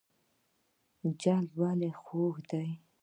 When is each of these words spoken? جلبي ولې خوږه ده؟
جلبي 1.21 1.55
ولې 1.61 1.89
خوږه 2.01 2.41
ده؟ 2.49 2.61